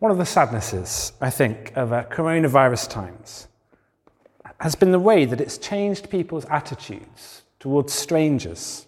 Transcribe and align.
One 0.00 0.10
of 0.10 0.16
the 0.16 0.24
sadnesses, 0.24 1.12
I 1.20 1.28
think, 1.28 1.76
of 1.76 1.92
uh, 1.92 2.04
coronavirus 2.04 2.88
times 2.88 3.48
has 4.58 4.74
been 4.74 4.92
the 4.92 4.98
way 4.98 5.26
that 5.26 5.42
it's 5.42 5.58
changed 5.58 6.08
people's 6.08 6.46
attitudes 6.46 7.42
towards 7.58 7.92
strangers. 7.92 8.86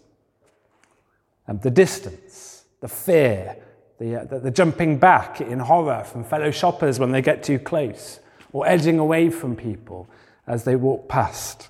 Um, 1.47 1.59
the 1.59 1.71
distance, 1.71 2.65
the 2.81 2.89
fear, 2.89 3.57
the, 3.99 4.23
uh, 4.23 4.25
the, 4.25 4.41
the 4.41 4.51
jumping 4.51 4.97
back 4.97 5.43
in 5.43 5.59
horror 5.59 6.03
from 6.03 6.25
fellow 6.25 6.51
shoppers 6.51 6.99
when 6.99 7.13
they 7.13 7.21
get 7.21 7.43
too 7.43 7.59
close, 7.59 8.21
or 8.55 8.67
edging 8.67 8.99
away 8.99 9.29
from 9.29 9.55
people 9.55 10.09
as 10.47 10.65
they 10.65 10.77
walk 10.77 11.11
past. 11.11 11.69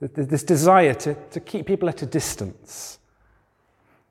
This 0.00 0.42
desire 0.42 0.94
to, 0.94 1.14
to 1.14 1.38
keep 1.38 1.64
people 1.64 1.88
at 1.88 2.02
a 2.02 2.06
distance, 2.06 2.98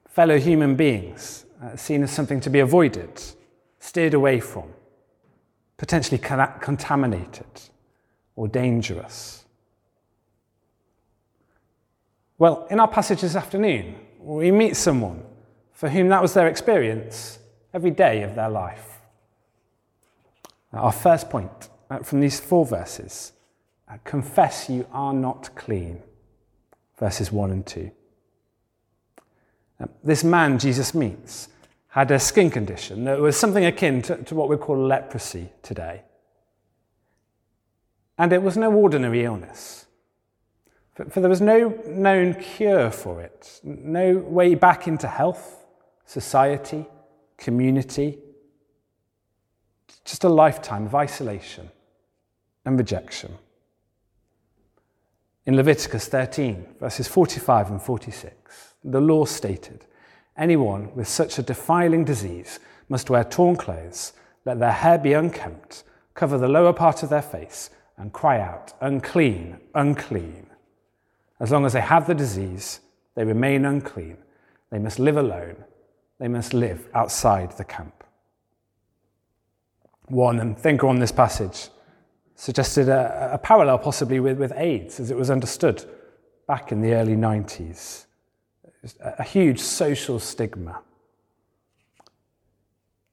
fellow 0.07 0.39
human 0.39 0.77
beings, 0.77 1.45
uh, 1.61 1.75
seen 1.75 2.02
as 2.02 2.11
something 2.11 2.39
to 2.39 2.50
be 2.50 2.59
avoided, 2.59 3.21
steered 3.81 4.13
away 4.13 4.40
from, 4.40 4.70
potentially 5.76 6.20
contaminated 6.20 7.62
or 8.35 8.48
dangerous. 8.48 9.44
Well, 12.38 12.67
in 12.70 12.80
our 12.80 12.88
passage 12.88 13.22
this 13.22 13.36
afternoon, 13.36 13.95
we 14.20 14.52
meet 14.52 14.75
someone 14.75 15.23
for 15.73 15.89
whom 15.89 16.09
that 16.09 16.22
was 16.22 16.36
their 16.36 16.48
experience 16.48 17.39
every 17.73 17.89
day 17.89 18.22
of 18.22 18.36
their 18.36 18.49
life. 18.49 18.99
Our 20.73 20.91
first 20.91 21.30
point 21.30 21.70
uh, 21.89 22.00
from 22.00 22.22
these 22.22 22.39
four 22.39 22.66
verses 22.66 23.34
uh, 23.89 23.98
confess 24.03 24.70
you 24.70 24.88
are 24.94 25.13
not 25.13 25.53
clean, 25.55 26.03
verses 27.00 27.31
1 27.31 27.52
and 27.52 27.66
2. 27.66 27.91
Um, 29.80 29.89
this 30.03 30.23
man 30.23 30.59
Jesus 30.59 30.94
meets 30.94 31.50
had 31.91 32.09
a 32.09 32.20
skin 32.20 32.50
condition 32.50 33.04
that 33.04 33.20
was 33.20 33.38
something 33.38 33.66
akin 33.66 34.02
to, 34.02 34.16
to 34.23 34.34
what 34.34 34.48
we 34.48 34.55
call 34.55 34.78
leprosy 34.78 35.50
today. 35.61 36.02
And 38.17 38.31
it 38.31 38.42
was 38.42 38.56
no 38.56 38.72
ordinary 38.72 39.25
illness. 39.25 39.88
For, 40.94 41.06
for 41.06 41.20
there 41.20 41.30
was 41.30 41.42
no 41.42 41.78
known 41.86 42.36
cure 42.36 42.92
for 42.92 43.22
it, 43.22 43.59
no 43.64 44.17
way 44.17 44.56
back 44.56 44.88
into 44.88 45.06
health, 45.06 45.66
society, 46.06 46.86
community, 47.38 48.20
just 50.05 50.23
a 50.23 50.30
lifetime 50.30 50.86
of 50.86 50.95
isolation 50.95 51.70
and 52.64 52.78
rejection. 52.78 53.33
In 55.45 55.58
Leviticus 55.58 56.08
13, 56.08 56.76
verses 56.80 57.09
45 57.09 57.72
and 57.72 57.81
46, 57.81 58.76
the 58.86 59.02
law 59.02 59.26
stated 59.26 59.86
anyone 60.37 60.93
with 60.95 61.07
such 61.07 61.37
a 61.37 61.43
defiling 61.43 62.03
disease 62.03 62.59
must 62.89 63.09
wear 63.09 63.23
torn 63.23 63.55
clothes, 63.55 64.13
let 64.45 64.59
their 64.59 64.71
hair 64.71 64.97
be 64.97 65.13
unkempt, 65.13 65.83
cover 66.13 66.37
the 66.37 66.47
lower 66.47 66.73
part 66.73 67.03
of 67.03 67.09
their 67.09 67.21
face, 67.21 67.69
and 67.97 68.13
cry 68.13 68.39
out, 68.39 68.73
Unclean, 68.81 69.57
unclean. 69.75 70.47
As 71.39 71.52
long 71.52 71.65
as 71.65 71.73
they 71.73 71.81
have 71.81 72.07
the 72.07 72.15
disease, 72.15 72.81
they 73.15 73.23
remain 73.23 73.65
unclean. 73.65 74.17
They 74.69 74.79
must 74.79 74.99
live 74.99 75.17
alone. 75.17 75.63
They 76.19 76.27
must 76.27 76.53
live 76.53 76.87
outside 76.93 77.52
the 77.57 77.63
camp. 77.63 78.03
One 80.07 80.39
and 80.39 80.57
thinker 80.57 80.87
on 80.87 80.99
this 80.99 81.11
passage 81.11 81.69
suggested 82.35 82.89
a, 82.89 83.33
a 83.33 83.37
parallel 83.37 83.77
possibly 83.79 84.19
with, 84.19 84.37
with 84.37 84.53
AIDS 84.55 84.99
as 84.99 85.11
it 85.11 85.17
was 85.17 85.29
understood 85.29 85.85
back 86.47 86.71
in 86.71 86.81
the 86.81 86.93
early 86.93 87.15
90s. 87.15 88.05
A 88.99 89.23
huge 89.23 89.59
social 89.59 90.19
stigma. 90.19 90.81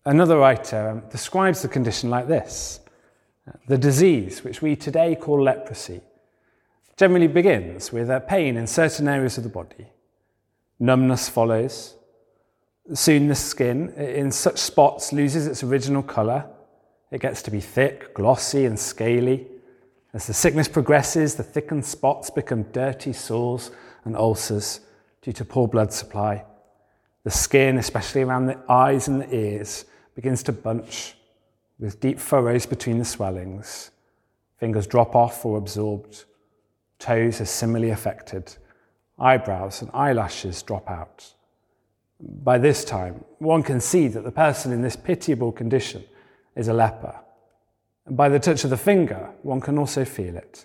Another 0.05 0.38
writer 0.38 0.88
um, 0.88 1.02
describes 1.11 1.61
the 1.61 1.69
condition 1.69 2.08
like 2.08 2.28
this 2.28 2.80
the 3.66 3.78
disease, 3.78 4.44
which 4.44 4.61
we 4.61 4.77
today 4.77 5.14
call 5.14 5.42
leprosy, 5.42 6.01
generally 6.96 7.27
begins 7.28 7.92
with 7.92 8.11
a 8.11 8.20
pain 8.20 8.57
in 8.57 8.67
certain 8.67 9.08
areas 9.08 9.39
of 9.39 9.45
the 9.45 9.51
body. 9.51 9.86
Numbness 10.78 11.28
follows. 11.28 11.95
Soon 12.95 13.28
the 13.28 13.34
skin, 13.34 13.90
in 13.95 14.30
such 14.30 14.58
spots, 14.58 15.12
loses 15.12 15.46
its 15.46 15.62
original 15.62 16.02
colour. 16.02 16.46
It 17.11 17.20
gets 17.20 17.42
to 17.42 17.51
be 17.51 17.61
thick, 17.61 18.14
glossy, 18.14 18.64
and 18.64 18.78
scaly. 18.78 19.46
As 20.14 20.27
the 20.27 20.34
sickness 20.34 20.68
progresses, 20.68 21.34
the 21.34 21.42
thickened 21.42 21.84
spots 21.84 22.30
become 22.30 22.64
dirty 22.64 23.12
sores 23.12 23.70
and 24.05 24.17
ulcers 24.17 24.80
due 25.28 25.33
to 25.34 25.44
poor 25.44 25.68
blood 25.68 25.92
supply. 25.92 26.42
The 27.24 27.30
skin, 27.30 27.77
especially 27.77 28.22
around 28.22 28.46
the 28.46 28.58
eyes 28.66 29.08
and 29.08 29.20
the 29.20 29.34
ears, 29.34 29.84
begins 30.14 30.42
to 30.44 30.52
bunch 30.52 31.16
with 31.78 32.00
deep 32.00 32.18
furrows 32.18 32.64
between 32.64 32.96
the 32.96 33.05
swellings. 33.05 33.90
Fingers 34.56 34.86
drop 34.86 35.14
off 35.14 35.44
or 35.44 35.58
absorbed. 35.58 36.24
Toes 36.98 37.42
are 37.42 37.44
similarly 37.44 37.90
affected. 37.90 38.56
Eyebrows 39.18 39.83
and 39.83 39.90
eyelashes 39.92 40.62
drop 40.62 40.89
out. 40.90 41.30
By 42.18 42.56
this 42.56 42.83
time, 42.83 43.22
one 43.39 43.62
can 43.62 43.83
see 43.83 44.08
that 44.08 44.24
the 44.24 44.33
person 44.33 44.72
in 44.72 44.80
this 44.80 44.96
pitiable 44.96 45.52
condition 45.52 46.05
is 46.56 46.68
a 46.68 46.72
leper. 46.72 47.14
And 48.06 48.16
by 48.16 48.30
the 48.30 48.40
touch 48.40 48.64
of 48.64 48.70
the 48.70 48.78
finger, 48.78 49.28
one 49.42 49.60
can 49.60 49.77
also 49.77 50.06
feel 50.06 50.36
it. 50.36 50.64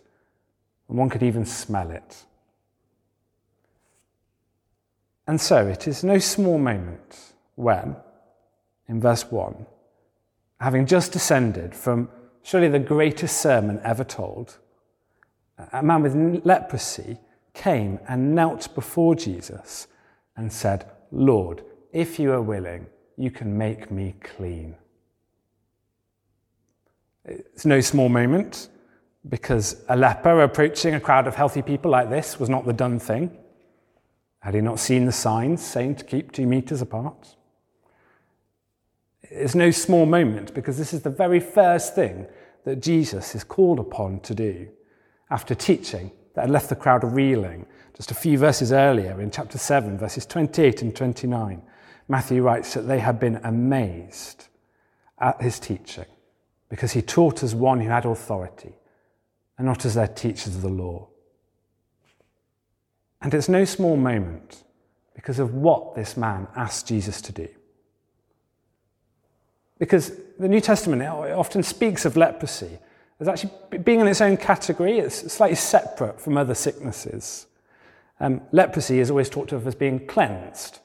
And 0.88 0.97
one 0.97 1.09
could 1.09 1.22
even 1.22 1.44
smell 1.44 1.91
it. 1.91 2.24
And 5.28 5.40
so 5.40 5.68
it 5.68 5.88
is 5.88 6.04
no 6.04 6.20
small 6.20 6.58
moment 6.58 7.34
when, 7.56 7.96
in 8.88 9.00
verse 9.00 9.32
1, 9.32 9.66
having 10.60 10.86
just 10.86 11.12
descended 11.12 11.74
from 11.76 12.10
surely 12.42 12.68
the 12.68 12.80
greatest 12.80 13.40
sermon 13.40 13.80
ever 13.84 14.04
told, 14.04 14.58
a 15.72 15.82
man 15.82 16.02
with 16.02 16.46
leprosy 16.46 17.18
came 17.54 18.00
and 18.08 18.36
knelt 18.36 18.74
before 18.76 19.16
Jesus 19.16 19.88
and 20.36 20.52
said, 20.52 20.90
Lord, 21.12 21.64
if 21.92 22.20
you 22.20 22.34
are 22.34 22.42
willing, 22.42 22.88
you 23.18 23.32
can 23.32 23.58
make 23.58 23.92
me 23.92 24.16
clean. 24.22 24.76
It's 27.24 27.66
no 27.66 27.80
small 27.80 28.10
moment 28.10 28.70
because 29.30 29.84
a 29.88 29.96
leper 29.96 30.42
approaching 30.42 30.96
a 30.96 31.00
crowd 31.00 31.28
of 31.28 31.36
healthy 31.36 31.62
people 31.62 31.92
like 31.92 32.10
this 32.10 32.40
was 32.40 32.50
not 32.50 32.66
the 32.66 32.74
done 32.74 33.00
thing. 33.00 33.38
Had 34.44 34.56
he 34.56 34.62
not 34.62 34.78
seen 34.78 35.06
the 35.06 35.14
signs 35.14 35.66
saying 35.66 35.96
to 35.96 36.04
keep 36.04 36.34
two 36.34 36.46
meters 36.46 36.81
apart? 36.81 37.38
It's 39.22 39.56
no 39.56 39.72
small 39.72 40.06
moment 40.06 40.54
because 40.54 40.78
this 40.78 40.94
is 40.94 41.02
the 41.02 41.09
very 41.09 41.40
first 41.40 41.96
thing 41.96 42.28
that 42.66 42.81
Jesus 42.81 43.36
is 43.36 43.46
called 43.46 43.80
upon 43.80 44.20
to 44.20 44.36
do 44.36 44.68
after 45.31 45.56
teaching 45.56 46.12
that 46.36 46.42
had 46.42 46.50
left 46.50 46.68
the 46.68 46.76
crowd 46.76 47.06
reeling 47.06 47.66
just 47.96 48.12
a 48.12 48.16
few 48.16 48.38
verses 48.38 48.74
earlier 48.74 49.22
in 49.22 49.31
chapter 49.31 49.58
7, 49.58 49.98
verses 49.98 50.26
28 50.26 50.81
and 50.81 50.94
29. 50.94 51.62
Matthew 52.10 52.42
writes 52.42 52.74
that 52.74 52.81
they 52.81 53.00
had 53.00 53.22
been 53.22 53.40
amazed 53.46 54.48
at 55.20 55.42
his 55.42 55.58
teaching 55.58 56.06
because 56.68 56.92
he 56.92 57.02
taught 57.02 57.44
as 57.44 57.56
one 57.56 57.80
who 57.80 57.90
had 57.90 58.04
authority 58.04 58.74
and 59.58 59.66
not 59.66 59.86
as 59.86 59.94
their 59.94 60.08
teachers 60.08 60.56
of 60.56 60.62
the 60.64 60.70
law. 60.70 61.08
And 63.24 63.34
it's 63.34 63.50
no 63.50 63.66
small 63.66 63.98
moment 63.98 64.64
because 65.16 65.40
of 65.40 65.56
what 65.56 65.96
this 65.96 66.16
man 66.16 66.48
asked 66.56 66.88
Jesus 66.88 67.22
to 67.22 67.32
do. 67.32 67.48
Because 69.80 70.12
the 70.38 70.48
New 70.48 70.62
Testament 70.62 71.02
often 71.02 71.64
speaks 71.64 72.06
of 72.06 72.16
leprosy 72.16 72.78
as 73.20 73.28
actually 73.28 73.78
being 73.80 74.02
in 74.02 74.08
its 74.08 74.22
own 74.22 74.38
category, 74.38 75.00
it's 75.00 75.32
slightly 75.32 75.56
separate 75.56 76.20
from 76.20 76.38
other 76.38 76.54
sicknesses. 76.54 77.48
Um, 78.20 78.42
leprosy 78.52 79.00
is 79.00 79.10
always 79.10 79.30
talked 79.30 79.54
of 79.54 79.66
as 79.66 79.76
being 79.76 80.06
cleansed 80.08 80.80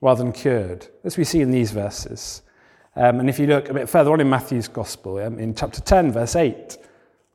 rather 0.00 0.22
than 0.22 0.32
cured, 0.32 0.88
as 1.04 1.16
we 1.16 1.24
see 1.24 1.40
in 1.40 1.50
these 1.50 1.70
verses. 1.70 2.42
Um, 2.96 3.20
and 3.20 3.28
if 3.28 3.38
you 3.38 3.46
look 3.46 3.68
a 3.68 3.74
bit 3.74 3.88
further 3.88 4.12
on 4.12 4.20
in 4.20 4.28
Matthew's 4.28 4.68
Gospel, 4.68 5.18
um, 5.18 5.38
in 5.38 5.54
chapter 5.54 5.80
10, 5.80 6.12
verse 6.12 6.36
8, 6.36 6.78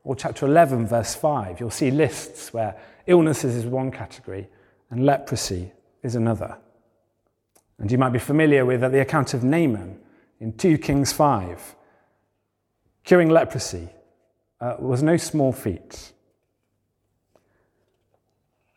or 0.04 0.16
chapter 0.16 0.46
11, 0.46 0.88
verse 0.88 1.16
5, 1.16 1.60
you'll 1.60 1.70
see 1.70 1.92
lists 1.92 2.54
where 2.54 2.78
illnesses 3.10 3.56
is 3.56 3.66
one 3.66 3.92
category 3.92 4.48
and 4.90 5.06
leprosy 5.06 5.72
is 6.04 6.16
another. 6.16 6.58
And 7.80 7.92
you 7.92 7.98
might 7.98 8.14
be 8.14 8.20
familiar 8.20 8.66
with 8.66 8.82
the 8.82 9.02
account 9.02 9.34
of 9.34 9.44
Naaman 9.44 10.00
in 10.40 10.54
2 10.54 10.78
Kings 10.78 11.12
5. 11.12 11.76
Curing 13.04 13.30
leprosy 13.30 13.90
uh, 14.62 14.76
was 14.80 15.02
no 15.02 15.18
small 15.18 15.52
feat. 15.52 16.14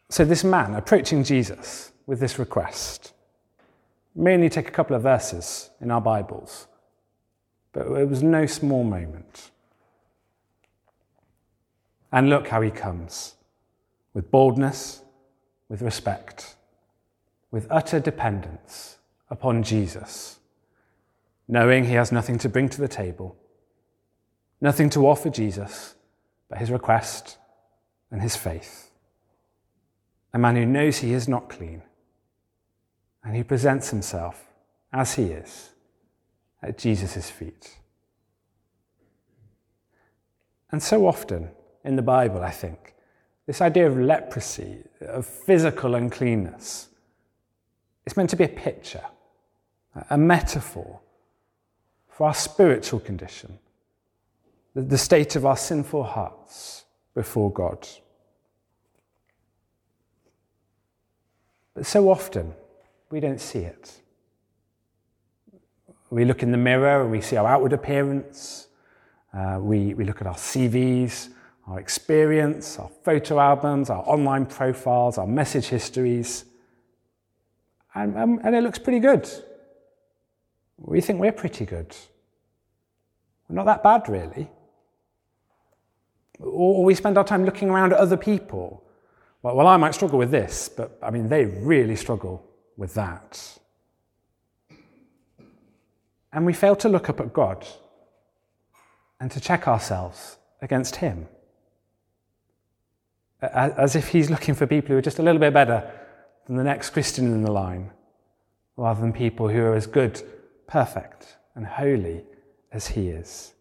So, 0.08 0.24
this 0.24 0.44
man 0.44 0.74
approaching 0.74 1.24
Jesus 1.24 1.92
with 2.06 2.20
this 2.20 2.38
request 2.38 3.12
may 4.14 4.34
only 4.34 4.48
take 4.48 4.68
a 4.68 4.72
couple 4.72 4.94
of 4.94 5.02
verses 5.02 5.70
in 5.80 5.90
our 5.90 6.00
Bibles, 6.00 6.68
but 7.72 7.86
it 7.86 8.08
was 8.08 8.22
no 8.22 8.46
small 8.46 8.84
moment. 8.84 9.50
And 12.12 12.28
look 12.28 12.48
how 12.48 12.60
he 12.60 12.70
comes 12.70 13.36
with 14.14 14.30
boldness, 14.30 15.02
with 15.68 15.82
respect, 15.82 16.54
with 17.50 17.66
utter 17.70 18.00
dependence 18.00 18.98
upon 19.30 19.62
Jesus 19.62 20.38
knowing 21.48 21.84
he 21.84 21.92
has 21.92 22.10
nothing 22.10 22.38
to 22.38 22.48
bring 22.48 22.68
to 22.68 22.80
the 22.80 22.88
table, 22.88 23.36
nothing 24.60 24.88
to 24.90 25.06
offer 25.06 25.28
Jesus 25.28 25.94
but 26.48 26.58
his 26.58 26.70
request 26.70 27.36
and 28.10 28.22
his 28.22 28.36
faith. 28.36 28.90
A 30.32 30.38
man 30.38 30.56
who 30.56 30.64
knows 30.64 30.98
he 30.98 31.12
is 31.12 31.28
not 31.28 31.50
clean 31.50 31.82
and 33.22 33.36
who 33.36 33.44
presents 33.44 33.90
himself 33.90 34.46
as 34.92 35.14
he 35.14 35.24
is 35.24 35.70
at 36.62 36.78
Jesus' 36.78 37.28
feet. 37.28 37.76
And 40.70 40.82
so 40.82 41.06
often 41.06 41.50
in 41.84 41.96
the 41.96 42.02
Bible, 42.02 42.42
I 42.42 42.50
think, 42.50 42.94
this 43.46 43.60
idea 43.60 43.86
of 43.86 43.98
leprosy, 43.98 44.78
of 45.00 45.26
physical 45.26 45.94
uncleanness, 45.94 46.88
it's 48.06 48.16
meant 48.16 48.30
to 48.30 48.36
be 48.36 48.44
a 48.44 48.48
picture, 48.48 49.04
a 50.10 50.18
metaphor 50.18 51.00
for 52.08 52.26
our 52.26 52.34
spiritual 52.34 53.00
condition, 53.00 53.58
the 54.74 54.98
state 54.98 55.36
of 55.36 55.44
our 55.44 55.56
sinful 55.56 56.04
hearts 56.04 56.84
before 57.14 57.50
God. 57.52 57.86
But 61.74 61.86
so 61.86 62.10
often, 62.10 62.54
we 63.10 63.20
don't 63.20 63.40
see 63.40 63.60
it. 63.60 63.92
We 66.10 66.24
look 66.24 66.42
in 66.42 66.52
the 66.52 66.58
mirror, 66.58 67.02
and 67.02 67.10
we 67.10 67.20
see 67.22 67.36
our 67.36 67.46
outward 67.46 67.72
appearance, 67.72 68.68
uh, 69.32 69.58
we, 69.60 69.94
we 69.94 70.04
look 70.04 70.20
at 70.20 70.26
our 70.26 70.34
CVs, 70.34 71.30
our 71.66 71.78
experience, 71.78 72.78
our 72.78 72.90
photo 73.04 73.38
albums, 73.38 73.90
our 73.90 74.02
online 74.06 74.46
profiles, 74.46 75.18
our 75.18 75.26
message 75.26 75.66
histories, 75.66 76.44
and, 77.94 78.16
um, 78.16 78.40
and 78.42 78.54
it 78.54 78.62
looks 78.62 78.78
pretty 78.78 79.00
good. 79.00 79.28
We 80.78 81.00
think 81.00 81.20
we're 81.20 81.32
pretty 81.32 81.64
good. 81.66 81.94
We're 83.48 83.56
not 83.56 83.66
that 83.66 83.82
bad, 83.82 84.08
really. 84.08 84.50
Or 86.40 86.84
we 86.84 86.94
spend 86.94 87.18
our 87.18 87.24
time 87.24 87.44
looking 87.44 87.68
around 87.70 87.92
at 87.92 87.98
other 87.98 88.16
people. 88.16 88.82
Well, 89.42 89.56
well, 89.56 89.66
I 89.66 89.76
might 89.76 89.94
struggle 89.94 90.18
with 90.18 90.30
this, 90.30 90.68
but 90.68 90.98
I 91.02 91.10
mean, 91.10 91.28
they 91.28 91.44
really 91.44 91.96
struggle 91.96 92.44
with 92.76 92.94
that. 92.94 93.58
And 96.32 96.46
we 96.46 96.52
fail 96.52 96.74
to 96.76 96.88
look 96.88 97.10
up 97.10 97.20
at 97.20 97.32
God 97.32 97.66
and 99.20 99.30
to 99.30 99.40
check 99.40 99.68
ourselves 99.68 100.38
against 100.62 100.96
Him. 100.96 101.28
As 103.42 103.96
if 103.96 104.08
He's 104.08 104.30
looking 104.30 104.54
for 104.54 104.66
people 104.66 104.90
who 104.90 104.96
are 104.96 105.02
just 105.02 105.18
a 105.18 105.22
little 105.22 105.40
bit 105.40 105.52
better 105.52 105.90
than 106.46 106.56
the 106.56 106.64
next 106.64 106.90
Christian 106.90 107.26
in 107.32 107.42
the 107.42 107.50
line, 107.50 107.90
rather 108.76 109.00
than 109.00 109.12
people 109.12 109.48
who 109.48 109.60
are 109.60 109.74
as 109.74 109.86
good, 109.86 110.22
perfect, 110.66 111.36
and 111.54 111.66
holy 111.66 112.22
as 112.70 112.88
He 112.88 113.08
is. 113.08 113.52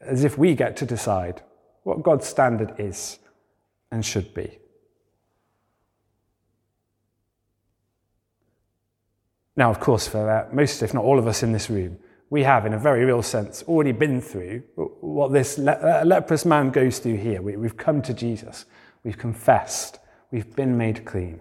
As 0.00 0.24
if 0.24 0.36
we 0.36 0.54
get 0.54 0.76
to 0.78 0.86
decide 0.86 1.42
what 1.84 2.02
God's 2.02 2.26
standard 2.26 2.74
is 2.78 3.18
and 3.90 4.04
should 4.04 4.34
be. 4.34 4.58
Now, 9.56 9.70
of 9.70 9.78
course, 9.78 10.08
for 10.08 10.28
uh, 10.28 10.48
most, 10.52 10.82
if 10.82 10.94
not 10.94 11.04
all 11.04 11.18
of 11.18 11.26
us 11.26 11.42
in 11.42 11.52
this 11.52 11.68
room, 11.68 11.98
we 12.30 12.44
have, 12.44 12.64
in 12.64 12.72
a 12.72 12.78
very 12.78 13.04
real 13.04 13.22
sense, 13.22 13.64
already 13.64 13.92
been 13.92 14.20
through 14.20 14.62
what 14.76 15.32
this 15.32 15.58
le- 15.58 15.72
uh, 15.72 16.04
leprous 16.06 16.44
man 16.44 16.70
goes 16.70 17.00
through 17.00 17.16
here. 17.16 17.42
We, 17.42 17.56
we've 17.56 17.76
come 17.76 18.00
to 18.02 18.14
Jesus, 18.14 18.66
we've 19.02 19.18
confessed, 19.18 19.98
we've 20.30 20.54
been 20.54 20.78
made 20.78 21.04
clean. 21.04 21.40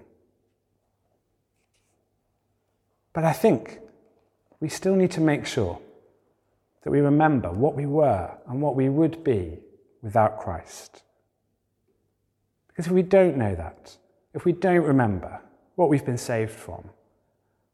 But 3.14 3.24
I 3.24 3.34
think 3.34 3.80
we 4.60 4.68
still 4.68 4.96
need 4.96 5.12
to 5.12 5.22
make 5.22 5.46
sure 5.46 5.80
that 6.84 6.92
we 6.92 7.02
remember 7.02 7.52
what 7.52 7.76
we 7.76 7.86
were 7.86 8.32
and 8.48 8.62
what 8.62 8.76
we 8.76 8.90
would 8.90 9.24
be 9.24 9.60
without 10.02 10.40
Christ. 10.40 11.04
Because 12.68 12.88
if 12.88 12.92
we 12.92 13.04
don't 13.04 13.38
know 13.38 13.54
that, 13.54 13.96
if 14.34 14.46
we 14.46 14.54
don't 14.54 14.84
remember 14.84 15.40
what 15.76 15.90
we've 15.90 16.06
been 16.06 16.18
saved 16.18 16.52
from, 16.52 16.90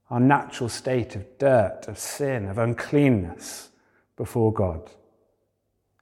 our 0.09 0.19
natural 0.19 0.69
state 0.69 1.15
of 1.15 1.37
dirt, 1.37 1.85
of 1.87 1.97
sin, 1.97 2.45
of 2.45 2.57
uncleanness 2.57 3.69
before 4.15 4.53
God, 4.53 4.89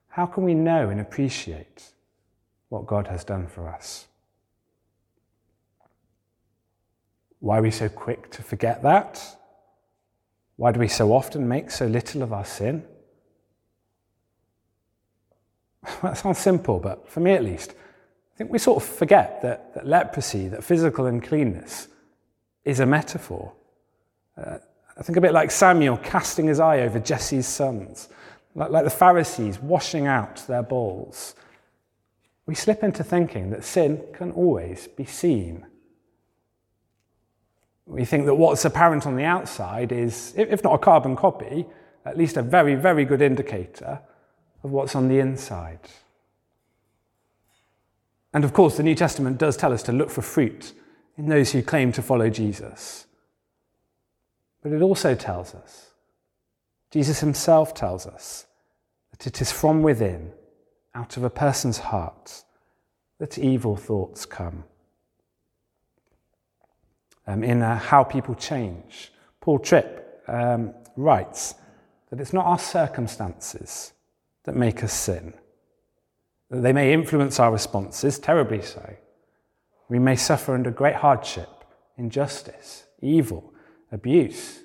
how 0.09 0.25
can 0.25 0.43
we 0.43 0.53
know 0.53 0.89
and 0.89 0.99
appreciate 0.99 1.91
what 2.69 2.85
God 2.85 3.07
has 3.07 3.23
done 3.23 3.47
for 3.47 3.67
us? 3.67 4.07
Why 7.39 7.59
are 7.59 7.61
we 7.61 7.71
so 7.71 7.89
quick 7.89 8.29
to 8.31 8.43
forget 8.43 8.83
that? 8.83 9.21
Why 10.55 10.71
do 10.71 10.79
we 10.79 10.87
so 10.87 11.13
often 11.13 11.47
make 11.47 11.71
so 11.71 11.87
little 11.87 12.21
of 12.21 12.31
our 12.31 12.45
sin? 12.45 12.85
that 16.01 16.17
sounds 16.17 16.39
simple, 16.39 16.79
but 16.79 17.09
for 17.09 17.19
me 17.19 17.31
at 17.31 17.43
least, 17.43 17.71
I 17.71 18.37
think 18.37 18.51
we 18.51 18.59
sort 18.59 18.81
of 18.81 18.87
forget 18.87 19.41
that, 19.41 19.73
that 19.73 19.87
leprosy, 19.87 20.47
that 20.49 20.63
physical 20.63 21.05
uncleanness, 21.05 21.87
is 22.63 22.79
a 22.79 22.85
metaphor. 22.85 23.53
Uh, 24.37 24.57
I 24.97 25.03
think 25.03 25.17
a 25.17 25.21
bit 25.21 25.33
like 25.33 25.51
Samuel 25.51 25.97
casting 25.97 26.47
his 26.47 26.59
eye 26.59 26.79
over 26.81 26.99
Jesse's 26.99 27.47
sons, 27.47 28.09
like, 28.55 28.69
like 28.69 28.83
the 28.83 28.89
Pharisees 28.89 29.59
washing 29.59 30.07
out 30.07 30.45
their 30.47 30.63
bowls. 30.63 31.35
We 32.45 32.55
slip 32.55 32.83
into 32.83 33.03
thinking 33.03 33.49
that 33.51 33.63
sin 33.63 34.03
can 34.13 34.31
always 34.31 34.87
be 34.87 35.05
seen. 35.05 35.65
We 37.85 38.05
think 38.05 38.25
that 38.25 38.35
what's 38.35 38.65
apparent 38.65 39.05
on 39.05 39.15
the 39.15 39.23
outside 39.23 39.91
is, 39.91 40.33
if 40.37 40.63
not 40.63 40.75
a 40.75 40.77
carbon 40.77 41.15
copy, 41.15 41.65
at 42.05 42.17
least 42.17 42.37
a 42.37 42.41
very, 42.41 42.75
very 42.75 43.05
good 43.05 43.21
indicator 43.21 44.01
of 44.63 44.71
what's 44.71 44.95
on 44.95 45.07
the 45.07 45.19
inside. 45.19 45.79
And 48.33 48.43
of 48.43 48.53
course, 48.53 48.77
the 48.77 48.83
New 48.83 48.95
Testament 48.95 49.37
does 49.37 49.57
tell 49.57 49.73
us 49.73 49.83
to 49.83 49.91
look 49.91 50.09
for 50.09 50.21
fruit 50.21 50.73
in 51.17 51.27
those 51.27 51.51
who 51.51 51.61
claim 51.61 51.91
to 51.93 52.01
follow 52.01 52.29
Jesus. 52.29 53.05
But 54.63 54.71
it 54.71 54.81
also 54.81 55.13
tells 55.13 55.53
us, 55.53 55.91
Jesus 56.89 57.19
himself 57.19 57.73
tells 57.73 58.07
us, 58.07 58.47
that 59.11 59.27
it 59.27 59.41
is 59.41 59.51
from 59.51 59.83
within, 59.83 60.31
out 60.95 61.17
of 61.17 61.23
a 61.23 61.29
person's 61.29 61.77
heart, 61.77 62.43
that 63.19 63.37
evil 63.37 63.75
thoughts 63.75 64.25
come. 64.25 64.63
Um, 67.27 67.43
in 67.43 67.61
uh, 67.61 67.77
How 67.77 68.03
People 68.03 68.35
Change, 68.35 69.11
Paul 69.41 69.59
Tripp 69.59 70.23
um, 70.27 70.73
writes 70.95 71.55
that 72.09 72.19
it's 72.19 72.33
not 72.33 72.45
our 72.45 72.59
circumstances 72.59 73.93
that 74.43 74.55
make 74.55 74.83
us 74.83 74.93
sin. 74.93 75.33
They 76.49 76.73
may 76.73 76.93
influence 76.93 77.39
our 77.39 77.51
responses, 77.51 78.19
terribly 78.19 78.61
so. 78.61 78.95
We 79.89 79.99
may 79.99 80.15
suffer 80.15 80.53
under 80.53 80.71
great 80.71 80.95
hardship, 80.95 81.49
injustice, 81.97 82.85
evil, 83.01 83.52
abuse 83.93 84.63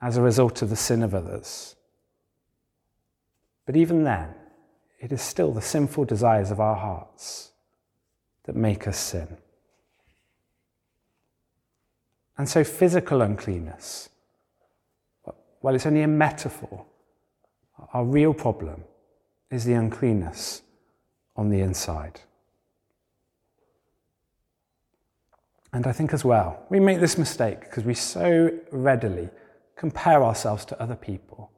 as 0.00 0.16
a 0.16 0.22
result 0.22 0.62
of 0.62 0.70
the 0.70 0.76
sin 0.76 1.02
of 1.02 1.14
others. 1.14 1.76
But 3.66 3.76
even 3.76 4.04
then, 4.04 4.34
it 4.98 5.12
is 5.12 5.20
still 5.20 5.52
the 5.52 5.60
sinful 5.60 6.06
desires 6.06 6.50
of 6.50 6.60
our 6.60 6.76
hearts 6.76 7.52
that 8.44 8.56
make 8.56 8.86
us 8.88 8.98
sin. 8.98 9.36
And 12.38 12.48
so, 12.48 12.64
physical 12.64 13.20
uncleanness, 13.20 14.08
well, 15.60 15.74
it's 15.74 15.86
only 15.86 16.02
a 16.02 16.08
metaphor 16.08 16.86
our 17.92 18.04
real 18.04 18.34
problem 18.34 18.84
is 19.50 19.64
the 19.64 19.74
uncleanness 19.74 20.62
on 21.36 21.50
the 21.50 21.60
inside. 21.60 22.20
And 25.72 25.86
I 25.86 25.92
think 25.92 26.12
as 26.14 26.24
well, 26.24 26.64
we 26.70 26.80
make 26.80 27.00
this 27.00 27.18
mistake 27.18 27.60
because 27.60 27.84
we 27.84 27.94
so 27.94 28.50
readily 28.70 29.28
compare 29.76 30.22
ourselves 30.22 30.64
to 30.66 30.80
other 30.80 30.96
people 30.96 31.50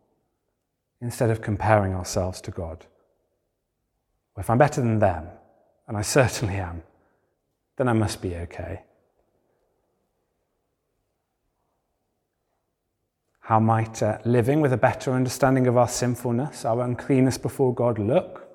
instead 1.01 1.31
of 1.31 1.41
comparing 1.41 1.95
ourselves 1.95 2.41
to 2.43 2.51
God. 2.51 2.87
Well, 4.35 4.43
if 4.43 4.51
I'm 4.51 4.59
better 4.59 4.81
than 4.81 4.99
them, 4.99 5.27
and 5.87 5.97
I 5.97 6.03
certainly 6.19 6.57
am, 6.57 6.83
then 7.77 7.89
I 7.89 7.93
must 7.93 8.21
be 8.21 8.35
okay. 8.35 8.83
How 13.41 13.59
might 13.59 14.03
uh, 14.03 14.19
living 14.27 14.61
with 14.61 14.75
a 14.75 14.77
better 14.77 15.13
understanding 15.13 15.67
of 15.69 15.79
our 15.79 15.89
sinfulness, 15.89 16.67
our 16.67 16.83
uncleanness 16.83 17.39
before 17.39 17.75
God 17.75 17.99
look? 17.99 18.47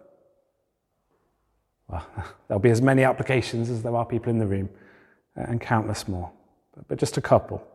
Well, 1.87 2.05
there'll 2.47 2.61
be 2.61 2.69
as 2.69 2.81
many 2.81 3.03
applications 3.03 3.71
as 3.71 3.81
there 3.81 3.95
are 3.95 4.05
people 4.05 4.29
in 4.29 4.37
the 4.37 4.45
room, 4.45 4.69
Uh, 5.37 5.41
and 5.47 5.59
countless 5.59 6.07
more, 6.07 6.31
but 6.87 6.97
just 6.97 7.17
a 7.17 7.21
couple. 7.21 7.65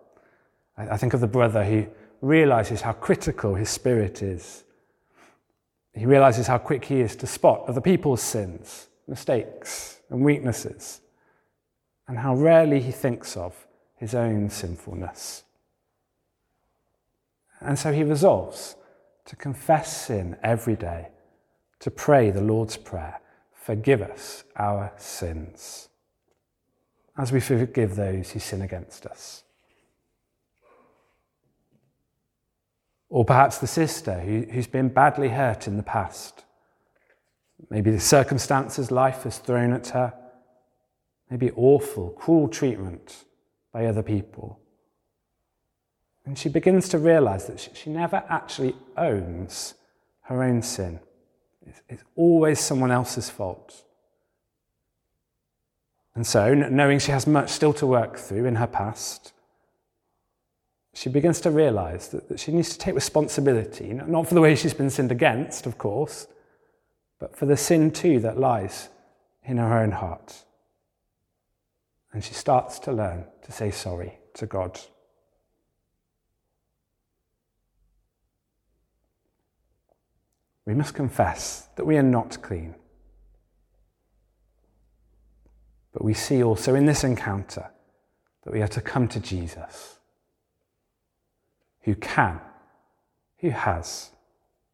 I 0.77 0.97
think 0.97 1.12
of 1.12 1.21
the 1.21 1.27
brother 1.27 1.65
who 1.65 1.87
realizes 2.21 2.83
how 2.83 2.93
critical 2.93 3.57
his 3.57 3.69
spirit 3.69 4.23
is. 4.23 4.62
He 5.93 6.07
realizes 6.07 6.47
how 6.47 6.59
quick 6.59 6.85
he 6.85 7.00
is 7.00 7.17
to 7.17 7.27
spot 7.27 7.65
other 7.67 7.81
people's 7.81 8.23
sins, 8.23 8.87
mistakes, 9.09 10.00
and 10.09 10.25
weaknesses, 10.25 11.00
and 12.07 12.17
how 12.17 12.37
rarely 12.37 12.81
he 12.81 12.93
thinks 12.93 13.37
of 13.37 13.67
his 13.97 14.15
own 14.15 14.50
sinfulness. 14.50 15.43
And 17.61 17.77
so 17.77 17.93
he 17.93 18.05
resolves 18.05 18.77
to 19.25 19.35
confess 19.35 20.07
sin 20.07 20.37
every 20.45 20.77
day, 20.77 21.09
to 21.81 21.91
pray 21.91 22.31
the 22.31 22.41
Lord's 22.41 22.77
Prayer 22.77 23.21
Forgive 23.53 24.00
us 24.00 24.45
our 24.57 24.91
sins, 24.97 25.91
as 27.19 27.33
we 27.33 27.41
forgive 27.41 27.97
those 27.97 28.31
who 28.31 28.39
sin 28.39 28.63
against 28.63 29.05
us. 29.05 29.43
Or 33.11 33.25
perhaps 33.25 33.59
the 33.59 33.67
sister 33.67 34.21
who, 34.21 34.47
who's 34.51 34.69
been 34.69 34.89
badly 34.89 35.31
hurt 35.31 35.67
in 35.67 35.77
the 35.77 35.83
past. 35.83 36.45
Maybe 37.71 37.91
the 37.91 38.01
circumstances 38.01 38.91
life 38.91 39.25
has 39.25 39.39
thrown 39.39 39.73
at 39.73 39.89
her. 39.89 40.15
Maybe 41.29 41.51
awful, 41.57 42.11
cruel 42.11 42.49
treatment 42.49 43.25
by 43.73 43.87
other 43.87 44.03
people. 44.03 44.61
And 46.25 46.39
she 46.39 46.49
begins 46.49 46.89
to 46.91 46.99
realize 46.99 47.47
that 47.47 47.71
she, 47.75 47.91
never 47.91 48.23
actually 48.29 48.77
owns 48.97 49.75
her 50.23 50.43
own 50.43 50.63
sin. 50.63 51.01
It's 51.89 52.05
always 52.17 52.61
someone 52.61 52.91
else's 52.91 53.29
fault. 53.31 53.85
And 56.19 56.27
so, 56.27 56.53
knowing 56.53 56.99
she 56.99 57.13
has 57.13 57.29
much 57.29 57.49
still 57.49 57.73
to 57.75 57.87
work 57.87 58.17
through 58.19 58.47
in 58.47 58.57
her 58.57 58.67
past, 58.67 59.33
she 60.93 61.09
begins 61.09 61.41
to 61.43 61.51
realize 61.53 62.09
that, 62.09 62.29
that 62.29 62.41
she 62.41 62.51
needs 62.51 62.71
to 62.71 62.79
take 62.79 62.97
responsibility, 62.97 63.93
not 63.93 64.27
for 64.27 64.35
the 64.35 64.41
way 64.41 64.57
she's 64.57 64.75
been 64.75 64.91
sinned 64.91 65.13
against, 65.13 65.65
of 65.65 65.79
course, 65.79 66.27
but 67.21 67.37
for 67.37 67.47
the 67.47 67.57
sin 67.57 67.93
too 67.93 68.19
that 68.19 68.37
lies 68.37 68.89
in 69.45 69.59
her 69.59 69.79
own 69.79 69.93
heart. 69.93 70.43
And 72.13 72.25
she 72.25 72.35
starts 72.35 72.81
to 72.81 72.91
learn 72.91 73.25
to 73.43 73.53
say 73.53 73.71
sorry 73.71 74.19
to 74.35 74.47
God. 74.47 74.81
we 80.67 80.75
must 80.75 80.95
confess 80.95 81.69
that 81.77 81.87
we 81.87 81.97
are 81.97 82.03
not 82.03 82.43
clean. 82.43 82.75
But 85.99 86.05
we 86.05 86.14
see 86.14 86.45
also 86.45 86.76
in 86.76 86.87
this 86.87 87.02
encounter 87.02 87.71
that 88.45 88.52
we 88.52 88.62
are 88.62 88.69
to 88.69 88.81
come 88.81 89.09
to 89.09 89.19
Jesus, 89.19 89.99
who 91.81 91.97
can, 91.97 92.40
who 93.38 93.50
has, 93.50 94.12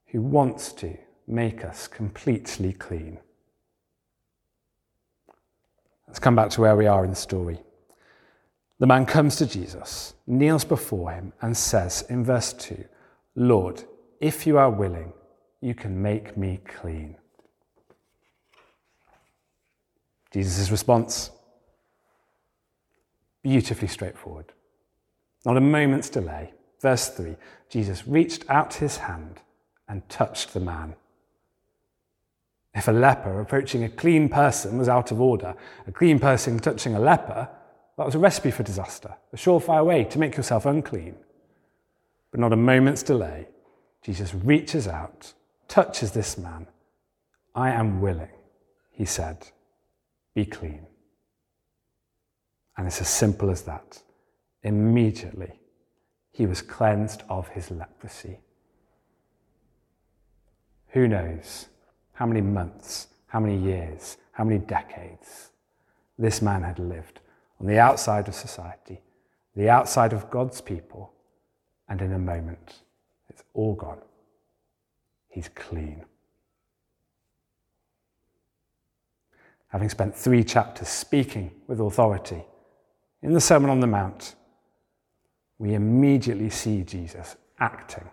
who 0.08 0.20
wants 0.20 0.70
to 0.74 0.94
make 1.26 1.64
us 1.64 1.88
completely 1.88 2.74
clean. 2.74 3.16
Let's 6.06 6.18
come 6.18 6.36
back 6.36 6.50
to 6.50 6.60
where 6.60 6.76
we 6.76 6.86
are 6.86 7.04
in 7.04 7.10
the 7.10 7.16
story. 7.16 7.58
The 8.78 8.86
man 8.86 9.06
comes 9.06 9.36
to 9.36 9.46
Jesus, 9.46 10.12
kneels 10.26 10.66
before 10.66 11.12
him, 11.12 11.32
and 11.40 11.56
says 11.56 12.04
in 12.10 12.22
verse 12.22 12.52
2 12.52 12.84
Lord, 13.34 13.82
if 14.20 14.46
you 14.46 14.58
are 14.58 14.70
willing, 14.70 15.14
you 15.62 15.74
can 15.74 16.02
make 16.02 16.36
me 16.36 16.60
clean. 16.66 17.16
Jesus' 20.34 20.68
response 20.72 21.30
beautifully 23.44 23.86
straightforward. 23.86 24.46
Not 25.44 25.56
a 25.56 25.60
moment's 25.60 26.08
delay. 26.08 26.52
Verse 26.80 27.08
3 27.10 27.36
Jesus 27.68 28.08
reached 28.08 28.44
out 28.50 28.74
his 28.74 28.96
hand 28.96 29.42
and 29.88 30.08
touched 30.08 30.52
the 30.52 30.58
man. 30.58 30.96
If 32.74 32.88
a 32.88 32.92
leper 32.92 33.40
approaching 33.40 33.84
a 33.84 33.88
clean 33.88 34.28
person 34.28 34.76
was 34.76 34.88
out 34.88 35.12
of 35.12 35.20
order, 35.20 35.54
a 35.86 35.92
clean 35.92 36.18
person 36.18 36.58
touching 36.58 36.96
a 36.96 37.00
leper, 37.00 37.48
that 37.96 38.04
was 38.04 38.16
a 38.16 38.18
recipe 38.18 38.50
for 38.50 38.64
disaster, 38.64 39.14
a 39.32 39.36
surefire 39.36 39.84
way 39.84 40.02
to 40.02 40.18
make 40.18 40.36
yourself 40.36 40.66
unclean. 40.66 41.14
But 42.32 42.40
not 42.40 42.52
a 42.52 42.56
moment's 42.56 43.04
delay. 43.04 43.46
Jesus 44.02 44.34
reaches 44.34 44.88
out 44.88 45.32
touches 45.68 46.10
this 46.10 46.36
man, 46.36 46.66
I 47.54 47.70
am 47.70 48.00
willing, 48.00 48.34
he 48.90 49.04
said, 49.04 49.46
be 50.34 50.44
clean. 50.44 50.86
And 52.76 52.86
it's 52.86 53.00
as 53.00 53.08
simple 53.08 53.50
as 53.50 53.62
that. 53.62 54.02
Immediately, 54.62 55.60
he 56.32 56.46
was 56.46 56.62
cleansed 56.62 57.22
of 57.28 57.48
his 57.48 57.70
leprosy. 57.70 58.38
Who 60.88 61.06
knows 61.06 61.66
how 62.12 62.26
many 62.26 62.40
months, 62.40 63.08
how 63.26 63.40
many 63.40 63.56
years, 63.56 64.16
how 64.32 64.44
many 64.44 64.58
decades 64.58 65.50
this 66.18 66.42
man 66.42 66.62
had 66.62 66.78
lived 66.78 67.20
on 67.60 67.66
the 67.66 67.78
outside 67.78 68.28
of 68.28 68.34
society, 68.34 69.00
the 69.54 69.68
outside 69.68 70.12
of 70.12 70.30
God's 70.30 70.60
people, 70.60 71.12
and 71.88 72.00
in 72.00 72.12
a 72.12 72.18
moment, 72.18 72.80
it's 73.28 73.44
all 73.52 73.74
gone. 73.74 74.00
He's 75.28 75.48
clean. 75.48 76.04
Having 79.74 79.88
spent 79.88 80.14
three 80.14 80.44
chapters 80.44 80.86
speaking 80.86 81.50
with 81.66 81.80
authority 81.80 82.44
in 83.22 83.32
the 83.32 83.40
Sermon 83.40 83.70
on 83.70 83.80
the 83.80 83.88
Mount, 83.88 84.36
we 85.58 85.74
immediately 85.74 86.48
see 86.48 86.84
Jesus 86.84 87.34
acting 87.58 88.08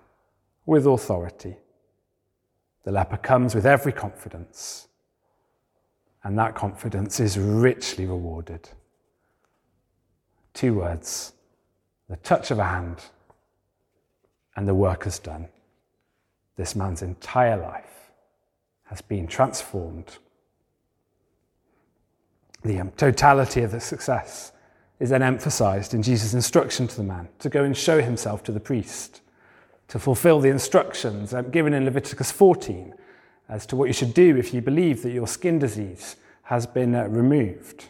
with 0.65 0.87
authority. 0.87 1.55
The 2.83 2.91
leper 2.91 3.17
comes 3.17 3.53
with 3.53 3.67
every 3.67 3.91
confidence, 3.91 4.87
and 6.23 6.35
that 6.39 6.55
confidence 6.55 7.19
is 7.19 7.37
richly 7.37 8.07
rewarded. 8.07 8.67
Two 10.55 10.73
words 10.73 11.33
the 12.09 12.15
touch 12.17 12.49
of 12.49 12.57
a 12.57 12.65
hand, 12.65 13.03
and 14.55 14.67
the 14.67 14.73
work 14.73 15.05
is 15.05 15.19
done 15.19 15.47
this 16.55 16.75
man's 16.75 17.03
entire 17.03 17.57
life 17.57 18.11
has 18.85 18.99
been 19.01 19.27
transformed. 19.27 20.17
The 22.63 22.79
um, 22.79 22.91
totality 22.91 23.61
of 23.61 23.71
the 23.71 23.79
success 23.79 24.51
is 24.99 25.09
then 25.09 25.23
emphasized 25.23 25.93
in 25.93 26.03
Jesus' 26.03 26.33
instruction 26.33 26.87
to 26.87 26.95
the 26.95 27.03
man 27.03 27.27
to 27.39 27.49
go 27.49 27.63
and 27.63 27.75
show 27.75 28.01
himself 28.01 28.43
to 28.43 28.51
the 28.51 28.59
priest, 28.59 29.21
to 29.87 29.97
fulfill 29.97 30.39
the 30.39 30.49
instructions 30.49 31.33
um, 31.33 31.49
given 31.49 31.73
in 31.73 31.85
Leviticus 31.85 32.31
14 32.31 32.93
as 33.49 33.65
to 33.65 33.75
what 33.75 33.87
you 33.87 33.93
should 33.93 34.13
do 34.13 34.37
if 34.37 34.53
you 34.53 34.61
believe 34.61 35.01
that 35.01 35.11
your 35.11 35.27
skin 35.27 35.59
disease 35.59 36.17
has 36.43 36.67
been 36.67 36.93
uh, 36.93 37.05
removed. 37.07 37.85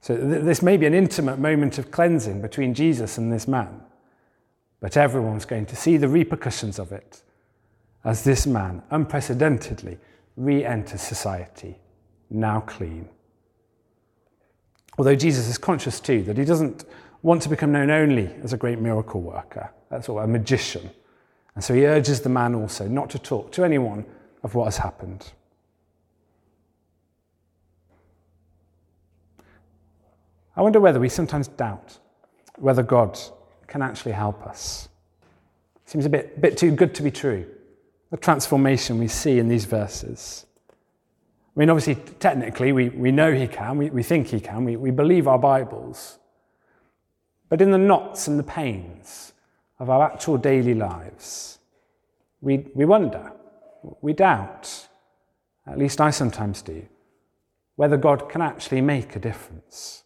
So, 0.00 0.16
th- 0.16 0.42
this 0.42 0.62
may 0.62 0.76
be 0.76 0.86
an 0.86 0.94
intimate 0.94 1.38
moment 1.38 1.78
of 1.78 1.90
cleansing 1.90 2.42
between 2.42 2.74
Jesus 2.74 3.16
and 3.16 3.32
this 3.32 3.48
man, 3.48 3.80
but 4.80 4.96
everyone's 4.96 5.44
going 5.44 5.66
to 5.66 5.76
see 5.76 5.96
the 5.96 6.08
repercussions 6.08 6.78
of 6.78 6.92
it 6.92 7.22
as 8.04 8.24
this 8.24 8.46
man 8.46 8.82
unprecedentedly 8.90 9.98
re 10.36 10.64
enters 10.64 11.02
society, 11.02 11.76
now 12.30 12.60
clean. 12.60 13.08
Although 14.98 15.14
Jesus 15.14 15.48
is 15.48 15.56
conscious 15.56 16.00
too 16.00 16.22
that 16.24 16.36
he 16.36 16.44
doesn't 16.44 16.84
want 17.22 17.40
to 17.42 17.48
become 17.48 17.72
known 17.72 17.90
only 17.90 18.30
as 18.42 18.52
a 18.52 18.56
great 18.56 18.80
miracle 18.80 19.22
worker, 19.22 19.70
that's 19.88 20.08
all, 20.08 20.18
a 20.18 20.26
magician. 20.26 20.90
And 21.54 21.64
so 21.64 21.72
he 21.72 21.86
urges 21.86 22.20
the 22.20 22.28
man 22.28 22.54
also 22.54 22.86
not 22.86 23.08
to 23.10 23.18
talk 23.18 23.52
to 23.52 23.64
anyone 23.64 24.04
of 24.42 24.54
what 24.54 24.64
has 24.64 24.76
happened. 24.76 25.32
I 30.56 30.62
wonder 30.62 30.80
whether 30.80 30.98
we 30.98 31.08
sometimes 31.08 31.46
doubt 31.46 31.98
whether 32.56 32.82
God 32.82 33.18
can 33.68 33.80
actually 33.80 34.12
help 34.12 34.44
us. 34.44 34.88
Seems 35.84 36.04
a 36.04 36.08
bit, 36.08 36.40
bit 36.40 36.56
too 36.58 36.72
good 36.72 36.94
to 36.96 37.02
be 37.02 37.10
true 37.10 37.46
the 38.10 38.16
transformation 38.16 38.98
we 38.98 39.08
see 39.08 39.38
in 39.38 39.48
these 39.48 39.66
verses. 39.66 40.46
I 41.58 41.60
mean, 41.60 41.70
obviously, 41.70 41.96
technically, 42.20 42.70
we, 42.70 42.88
we 42.90 43.10
know 43.10 43.32
he 43.32 43.48
can, 43.48 43.78
we, 43.78 43.90
we 43.90 44.04
think 44.04 44.28
he 44.28 44.38
can, 44.38 44.64
we, 44.64 44.76
we 44.76 44.92
believe 44.92 45.26
our 45.26 45.40
Bibles. 45.40 46.20
But 47.48 47.60
in 47.60 47.72
the 47.72 47.78
knots 47.78 48.28
and 48.28 48.38
the 48.38 48.44
pains 48.44 49.32
of 49.80 49.90
our 49.90 50.04
actual 50.08 50.36
daily 50.36 50.74
lives, 50.74 51.58
we, 52.40 52.68
we 52.76 52.84
wonder, 52.84 53.32
we 54.00 54.12
doubt, 54.12 54.86
at 55.66 55.78
least 55.78 56.00
I 56.00 56.10
sometimes 56.10 56.62
do, 56.62 56.86
whether 57.74 57.96
God 57.96 58.28
can 58.28 58.40
actually 58.40 58.80
make 58.80 59.16
a 59.16 59.18
difference. 59.18 60.04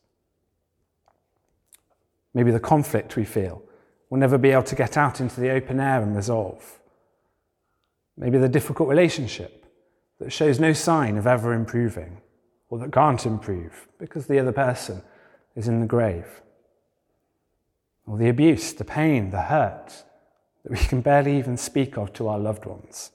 Maybe 2.33 2.51
the 2.51 2.61
conflict 2.61 3.15
we 3.17 3.27
feel 3.27 3.63
will 4.09 4.19
never 4.19 4.39
be 4.39 4.53
able 4.53 4.63
to 4.63 4.75
get 4.75 4.97
out 4.97 5.21
into 5.21 5.39
the 5.39 5.51
open 5.51 5.81
air 5.81 6.01
and 6.01 6.17
resolve. 6.17 6.81
Maybe 8.17 8.39
the 8.39 8.49
difficult 8.49 8.89
relationship 8.89 9.62
that 10.23 10.31
shows 10.31 10.61
no 10.61 10.73
sign 10.73 11.17
of 11.17 11.27
ever 11.27 11.53
improving 11.53 12.19
or 12.69 12.79
that 12.79 12.93
can't 12.93 13.27
improve 13.27 13.89
because 13.99 14.27
the 14.27 14.39
other 14.39 14.53
person 14.53 15.03
is 15.57 15.67
in 15.67 15.81
the 15.81 15.87
grave. 15.87 16.43
Or 18.07 18.17
the 18.17 18.29
abuse, 18.29 18.73
the 18.73 18.85
pain, 18.85 19.31
the 19.31 19.43
hurt 19.43 20.05
that 20.63 20.71
we 20.71 20.79
can 20.79 21.01
barely 21.01 21.37
even 21.39 21.57
speak 21.57 21.97
of 21.99 22.13
to 22.13 22.29
our 22.29 22.39
loved 22.39 22.67
ones, 22.67 23.11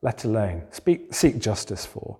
let 0.00 0.24
alone 0.24 0.62
speak, 0.70 1.12
seek 1.12 1.38
justice 1.38 1.84
for. 1.84 2.16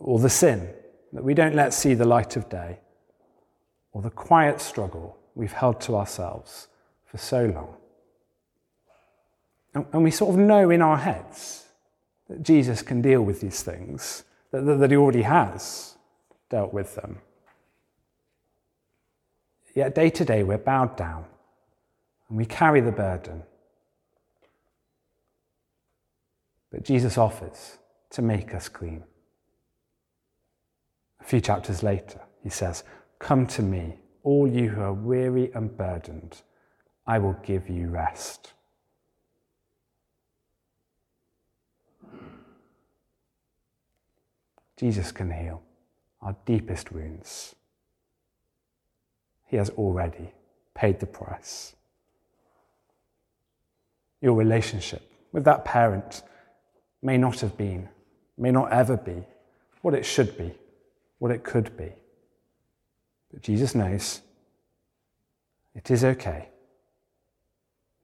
Or 0.00 0.18
the 0.18 0.28
sin 0.28 0.68
that 1.12 1.22
we 1.22 1.34
don't 1.34 1.54
let 1.54 1.72
see 1.72 1.94
the 1.94 2.04
light 2.04 2.34
of 2.34 2.48
day. 2.48 2.80
Or 3.92 4.02
the 4.02 4.10
quiet 4.10 4.60
struggle 4.60 5.16
we've 5.36 5.52
held 5.52 5.80
to 5.82 5.94
ourselves 5.94 6.66
for 7.04 7.18
so 7.18 7.46
long. 7.46 7.76
And 9.92 10.02
we 10.02 10.10
sort 10.10 10.34
of 10.34 10.40
know 10.40 10.70
in 10.70 10.82
our 10.82 10.96
heads 10.96 11.65
that 12.28 12.42
Jesus 12.42 12.82
can 12.82 13.02
deal 13.02 13.22
with 13.22 13.40
these 13.40 13.62
things, 13.62 14.24
that, 14.50 14.62
that 14.62 14.90
he 14.90 14.96
already 14.96 15.22
has 15.22 15.96
dealt 16.48 16.72
with 16.72 16.94
them. 16.94 17.18
Yet 19.74 19.94
day 19.94 20.10
to 20.10 20.24
day 20.24 20.42
we're 20.42 20.58
bowed 20.58 20.96
down 20.96 21.26
and 22.28 22.38
we 22.38 22.46
carry 22.46 22.80
the 22.80 22.92
burden. 22.92 23.42
But 26.70 26.84
Jesus 26.84 27.18
offers 27.18 27.78
to 28.10 28.22
make 28.22 28.54
us 28.54 28.68
clean. 28.68 29.04
A 31.20 31.24
few 31.24 31.40
chapters 31.40 31.82
later, 31.82 32.20
he 32.42 32.50
says, 32.50 32.84
Come 33.18 33.46
to 33.48 33.62
me, 33.62 33.98
all 34.22 34.46
you 34.46 34.68
who 34.68 34.80
are 34.80 34.92
weary 34.92 35.50
and 35.54 35.76
burdened, 35.76 36.42
I 37.06 37.18
will 37.18 37.36
give 37.42 37.68
you 37.68 37.88
rest. 37.88 38.52
Jesus 44.76 45.12
can 45.12 45.30
heal 45.30 45.62
our 46.20 46.36
deepest 46.44 46.92
wounds. 46.92 47.54
He 49.46 49.56
has 49.56 49.70
already 49.70 50.32
paid 50.74 51.00
the 51.00 51.06
price. 51.06 51.74
Your 54.20 54.34
relationship 54.34 55.10
with 55.32 55.44
that 55.44 55.64
parent 55.64 56.22
may 57.02 57.16
not 57.16 57.40
have 57.40 57.56
been, 57.56 57.88
may 58.36 58.50
not 58.50 58.72
ever 58.72 58.96
be 58.96 59.22
what 59.82 59.94
it 59.94 60.04
should 60.04 60.36
be, 60.36 60.52
what 61.18 61.30
it 61.30 61.44
could 61.44 61.76
be. 61.76 61.92
But 63.30 63.42
Jesus 63.42 63.74
knows 63.74 64.20
it 65.74 65.90
is 65.90 66.04
okay. 66.04 66.48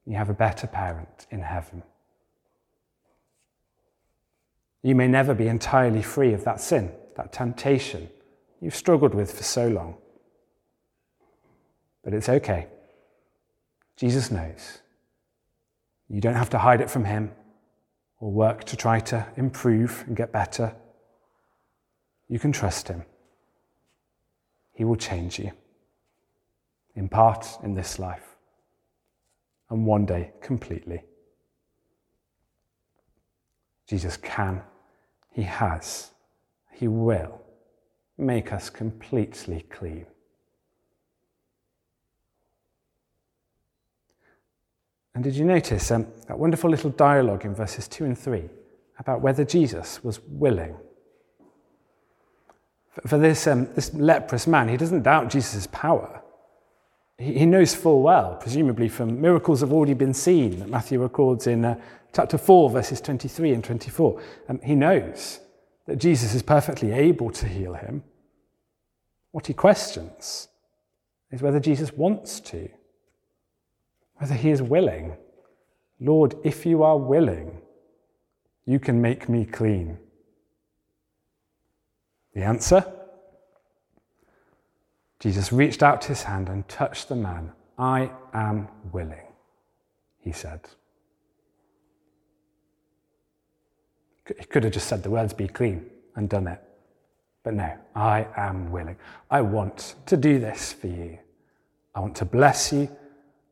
You 0.07 0.17
have 0.17 0.31
a 0.31 0.35
better 0.35 0.67
parent 0.67 1.27
in 1.31 1.41
heaven. 1.41 1.83
You 4.83 4.95
may 4.95 5.07
never 5.07 5.35
be 5.35 5.47
entirely 5.47 6.03
free 6.03 6.33
of 6.33 6.45
that 6.45 6.61
sin, 6.61 6.93
that 7.17 7.33
temptation 7.33 8.09
you've 8.61 8.75
struggled 8.75 9.15
with 9.15 9.33
for 9.33 9.43
so 9.43 9.69
long. 9.69 9.97
But 12.03 12.15
it's 12.15 12.29
okay. 12.29 12.67
Jesus 13.97 14.31
knows. 14.31 14.79
You 16.09 16.21
don't 16.21 16.35
have 16.35 16.51
to 16.51 16.59
hide 16.59 16.81
it 16.81 16.91
from 16.91 17.05
Him 17.05 17.31
or 18.19 18.31
work 18.31 18.65
to 18.65 18.77
try 18.77 18.99
to 19.01 19.27
improve 19.37 20.05
and 20.07 20.17
get 20.17 20.33
better. 20.33 20.75
You 22.29 22.39
can 22.39 22.53
trust 22.53 22.89
Him. 22.89 23.05
He 24.75 24.85
will 24.85 24.97
change 24.97 25.39
you, 25.39 25.53
in 26.95 27.09
part 27.09 27.47
in 27.63 27.75
this 27.75 27.99
life, 27.99 28.37
and 29.71 29.87
one 29.87 30.07
day 30.07 30.33
completely. 30.41 31.05
Jesus 33.87 34.17
can 34.17 34.63
he 35.33 35.43
has. 35.43 36.11
He 36.73 36.89
will 36.89 37.41
make 38.19 38.53
us 38.53 38.71
completely 38.71 39.65
clean. 39.71 40.07
And 45.15 45.23
did 45.23 45.35
you 45.35 45.45
notice 45.45 45.91
um, 45.91 46.07
that 46.27 46.39
wonderful 46.39 46.71
little 46.71 46.91
dialogue 46.91 47.45
in 47.45 47.55
verses 47.55 47.87
2 47.89 48.05
and 48.05 48.19
3 48.19 48.49
about 48.99 49.21
whether 49.21 49.45
Jesus 49.45 50.03
was 50.03 50.21
willing? 50.27 50.75
For, 52.93 53.09
for 53.09 53.19
this, 53.19 53.47
um, 53.47 53.69
this 53.75 53.93
leprous 53.93 54.47
man, 54.47 54.69
he 54.69 54.77
doesn't 54.77 55.03
doubt 55.03 55.31
Jesus' 55.31 55.67
power. 55.67 56.23
He, 57.19 57.41
he, 57.41 57.47
knows 57.47 57.75
full 57.75 58.03
well, 58.03 58.37
presumably 58.37 58.89
from 58.89 59.21
miracles 59.21 59.61
have 59.61 59.73
already 59.73 59.95
been 59.95 60.15
seen 60.15 60.61
that 60.61 60.69
Matthew 60.69 61.01
records 61.01 61.47
in 61.47 61.65
uh, 61.65 61.81
chapter 62.13 62.39
4, 62.39 62.71
verses 62.71 63.01
23 63.01 63.53
and 63.53 63.65
24. 63.65 64.23
Um, 64.49 64.61
he 64.63 64.75
knows 64.75 65.41
that 65.87 65.97
Jesus 65.97 66.35
is 66.35 66.43
perfectly 66.43 66.93
able 66.93 67.31
to 67.31 67.47
heal 67.47 67.75
him. 67.75 68.05
What 69.31 69.47
he 69.47 69.55
questions 69.55 70.49
is 71.31 71.43
whether 71.43 71.59
Jesus 71.61 71.93
wants 71.93 72.41
to, 72.41 72.69
whether 74.17 74.35
he 74.35 74.51
is 74.51 74.63
willing. 74.63 75.17
Lord, 75.99 76.35
if 76.45 76.67
you 76.67 76.83
are 76.83 76.99
willing, 76.99 77.61
you 78.67 78.79
can 78.79 79.01
make 79.01 79.29
me 79.29 79.45
clean. 79.45 79.99
The 82.35 82.43
answer? 82.43 82.85
Jesus 85.19 85.53
reached 85.53 85.83
out 85.83 86.05
his 86.05 86.25
hand 86.25 86.49
and 86.49 86.69
touched 86.69 87.09
the 87.09 87.17
man. 87.17 87.53
I 87.79 88.11
am 88.35 88.69
willing, 88.93 89.27
he 90.19 90.33
said. 90.33 90.61
He 94.39 94.45
could 94.45 94.65
have 94.65 94.73
just 94.73 94.89
said 94.89 95.03
the 95.03 95.11
words, 95.11 95.33
be 95.33 95.49
clean, 95.49 95.87
and 96.17 96.29
done 96.29 96.47
it. 96.47 96.61
But 97.43 97.55
no, 97.55 97.73
I 97.95 98.27
am 98.37 98.71
willing. 98.71 98.97
I 99.31 99.41
want 99.41 99.97
to 100.07 100.17
do 100.17 100.39
this 100.39 100.73
for 100.73 100.87
you. 100.87 101.19
I 101.95 102.01
want 102.01 102.15
to 102.17 102.25
bless 102.25 102.73
you. 102.73 102.89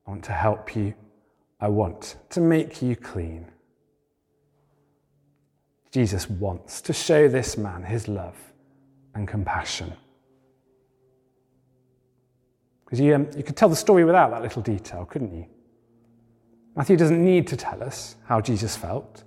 I 0.06 0.10
want 0.10 0.24
to 0.24 0.32
help 0.32 0.76
you. 0.76 0.94
I 1.60 1.68
want 1.68 2.16
to 2.30 2.40
make 2.40 2.80
you 2.80 2.96
clean. 2.96 3.46
Jesus 5.90 6.30
wants 6.30 6.80
to 6.82 6.92
show 6.92 7.28
this 7.28 7.58
man 7.58 7.82
his 7.82 8.06
love 8.06 8.36
and 9.14 9.26
compassion. 9.26 9.92
Because 12.84 13.00
you, 13.00 13.14
um, 13.14 13.28
you 13.36 13.42
could 13.42 13.56
tell 13.56 13.68
the 13.68 13.76
story 13.76 14.04
without 14.04 14.30
that 14.30 14.42
little 14.42 14.62
detail, 14.62 15.04
couldn't 15.04 15.34
you? 15.34 15.46
Matthew 16.76 16.96
doesn't 16.96 17.22
need 17.22 17.46
to 17.48 17.56
tell 17.56 17.82
us 17.82 18.16
how 18.24 18.40
Jesus 18.40 18.76
felt. 18.76 19.24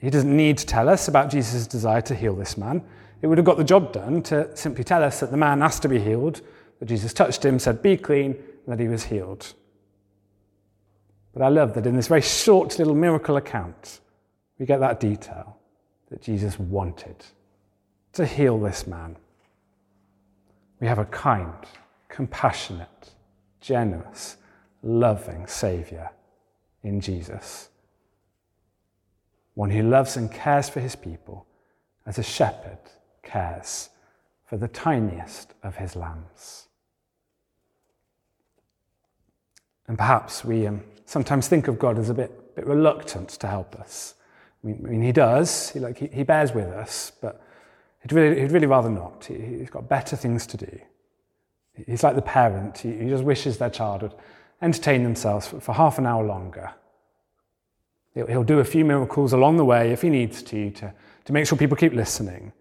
He 0.00 0.10
doesn't 0.10 0.34
need 0.34 0.58
to 0.58 0.66
tell 0.66 0.88
us 0.88 1.08
about 1.08 1.30
Jesus' 1.30 1.66
desire 1.66 2.00
to 2.02 2.14
heal 2.14 2.34
this 2.34 2.56
man. 2.56 2.82
It 3.22 3.26
would 3.26 3.38
have 3.38 3.44
got 3.44 3.56
the 3.56 3.64
job 3.64 3.92
done 3.92 4.22
to 4.24 4.54
simply 4.56 4.84
tell 4.84 5.02
us 5.02 5.20
that 5.20 5.30
the 5.30 5.36
man 5.36 5.62
asked 5.62 5.82
to 5.82 5.88
be 5.88 5.98
healed, 5.98 6.42
that 6.78 6.86
Jesus 6.86 7.12
touched 7.12 7.44
him, 7.44 7.58
said, 7.58 7.82
Be 7.82 7.96
clean, 7.96 8.32
and 8.32 8.66
that 8.66 8.80
he 8.80 8.88
was 8.88 9.04
healed. 9.04 9.54
But 11.32 11.42
I 11.42 11.48
love 11.48 11.74
that 11.74 11.86
in 11.86 11.96
this 11.96 12.08
very 12.08 12.22
short 12.22 12.78
little 12.78 12.94
miracle 12.94 13.36
account, 13.36 14.00
we 14.58 14.66
get 14.66 14.80
that 14.80 15.00
detail 15.00 15.58
that 16.10 16.22
Jesus 16.22 16.58
wanted 16.58 17.24
to 18.12 18.26
heal 18.26 18.58
this 18.60 18.86
man. 18.86 19.16
We 20.80 20.86
have 20.86 20.98
a 20.98 21.06
kind, 21.06 21.52
compassionate, 22.08 23.10
generous, 23.60 24.36
loving 24.82 25.46
Saviour 25.46 26.12
in 26.82 27.00
Jesus 27.00 27.70
one 29.54 29.70
who 29.70 29.82
loves 29.82 30.16
and 30.16 30.30
cares 30.30 30.68
for 30.68 30.80
his 30.80 30.96
people 30.96 31.46
as 32.06 32.18
a 32.18 32.22
shepherd 32.22 32.78
cares 33.22 33.88
for 34.46 34.56
the 34.56 34.68
tiniest 34.68 35.54
of 35.62 35.76
his 35.76 35.96
lambs. 35.96 36.68
And 39.86 39.96
perhaps 39.96 40.44
we 40.44 40.66
um, 40.66 40.82
sometimes 41.06 41.48
think 41.48 41.68
of 41.68 41.78
God 41.78 41.98
as 41.98 42.10
a 42.10 42.14
bit, 42.14 42.54
bit 42.54 42.66
reluctant 42.66 43.30
to 43.30 43.46
help 43.46 43.76
us. 43.76 44.14
I 44.62 44.66
mean, 44.66 44.84
I 44.84 44.90
mean 44.90 45.02
he 45.02 45.12
does, 45.12 45.70
he, 45.70 45.80
like, 45.80 45.98
he, 45.98 46.08
he, 46.08 46.22
bears 46.22 46.52
with 46.52 46.68
us, 46.68 47.12
but 47.20 47.42
he'd 48.02 48.12
really, 48.12 48.40
he'd 48.40 48.52
really 48.52 48.66
rather 48.66 48.90
not. 48.90 49.24
He, 49.26 49.58
has 49.60 49.70
got 49.70 49.88
better 49.88 50.16
things 50.16 50.46
to 50.48 50.56
do. 50.56 50.78
He's 51.86 52.02
like 52.02 52.14
the 52.14 52.22
parent, 52.22 52.78
he, 52.78 52.96
he 52.96 53.08
just 53.08 53.24
wishes 53.24 53.58
their 53.58 53.70
child 53.70 54.02
would 54.02 54.14
entertain 54.62 55.02
themselves 55.02 55.46
for, 55.46 55.60
for 55.60 55.74
half 55.74 55.98
an 55.98 56.06
hour 56.06 56.24
longer 56.24 56.72
He'll 58.14 58.44
do 58.44 58.60
a 58.60 58.64
few 58.64 58.84
miracles 58.84 59.32
along 59.32 59.56
the 59.56 59.64
way 59.64 59.90
if 59.90 60.02
he 60.02 60.08
needs 60.08 60.42
to, 60.44 60.70
to, 60.70 60.94
to 61.24 61.32
make 61.32 61.46
sure 61.46 61.58
people 61.58 61.76
keep 61.76 61.92
listening. 61.92 62.52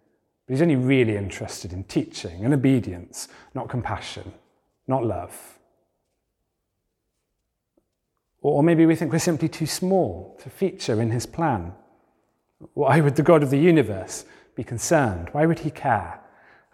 But 0.48 0.54
he's 0.54 0.62
only 0.62 0.76
really 0.76 1.16
interested 1.16 1.74
in 1.74 1.84
teaching 1.84 2.44
and 2.44 2.54
obedience, 2.54 3.28
not 3.54 3.70
compassion, 3.70 4.34
not 4.88 5.06
love. 5.06 5.60
Or 8.42 8.62
maybe 8.64 8.86
we 8.86 8.96
think 8.96 9.12
we're 9.12 9.20
simply 9.20 9.48
too 9.48 9.68
small 9.68 10.38
to 10.44 10.50
feature 10.50 11.02
in 11.02 11.12
his 11.12 11.26
plan. 11.26 11.74
Why 12.74 13.00
would 13.00 13.16
the 13.16 13.24
God 13.24 13.44
of 13.44 13.52
the 13.52 13.60
universe 13.60 14.26
be 14.56 14.64
concerned? 14.64 15.30
Why 15.32 15.46
would 15.46 15.60
he 15.60 15.72
care 15.72 16.20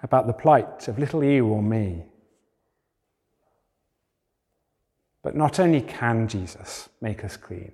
about 0.01 0.25
the 0.25 0.33
plight 0.33 0.87
of 0.87 0.97
little 0.97 1.23
you 1.23 1.45
or 1.45 1.61
me? 1.61 2.05
But 5.21 5.35
not 5.35 5.59
only 5.59 5.81
can 5.81 6.27
Jesus 6.27 6.89
make 7.01 7.23
us 7.23 7.37
clean, 7.37 7.73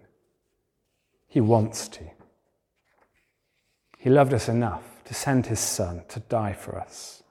he 1.36 1.42
wants 1.42 1.90
to. 1.90 2.00
He 3.98 4.10
loved 4.10 4.34
us 4.34 4.48
enough 4.48 5.04
to 5.04 5.14
send 5.14 5.48
his 5.48 5.60
Son 5.60 6.04
to 6.08 6.22
die 6.22 6.54
for 6.54 6.80
us. 6.80 7.24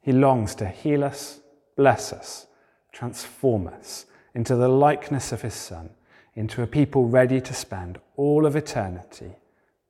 He 0.00 0.12
longs 0.12 0.54
to 0.54 0.66
heal 0.66 1.04
us, 1.04 1.40
bless 1.76 2.14
us, 2.14 2.46
transform 2.92 3.66
us 3.66 4.06
into 4.34 4.56
the 4.56 4.68
likeness 4.68 5.32
of 5.32 5.42
his 5.42 5.52
Son, 5.52 5.90
into 6.34 6.62
a 6.62 6.66
people 6.66 7.06
ready 7.06 7.42
to 7.42 7.52
spend 7.52 7.98
all 8.16 8.46
of 8.46 8.56
eternity 8.56 9.32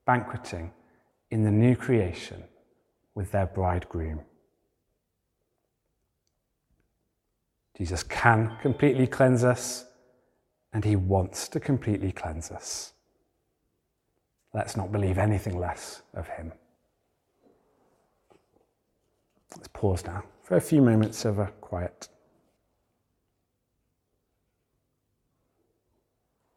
banqueting 0.05 0.73
in 1.29 1.45
the 1.45 1.51
new 1.51 1.73
creation 1.73 2.43
with 3.15 3.31
their 3.31 3.45
bridegroom. 3.45 4.19
Jesus 7.77 8.03
can 8.03 8.57
completely 8.61 9.07
cleanse 9.07 9.45
us 9.45 9.85
and 10.73 10.85
he 10.85 10.95
wants 10.95 11.47
to 11.49 11.59
completely 11.59 12.11
cleanse 12.11 12.51
us. 12.51 12.93
Let's 14.53 14.75
not 14.75 14.91
believe 14.91 15.17
anything 15.17 15.57
less 15.57 16.01
of 16.13 16.27
him. 16.27 16.51
Let's 19.55 19.69
pause 19.69 20.05
now 20.05 20.23
for 20.43 20.55
a 20.55 20.61
few 20.61 20.81
moments 20.81 21.25
of 21.25 21.39
a 21.39 21.47
quiet 21.61 22.07